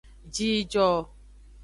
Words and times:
Jijo. 0.37 0.87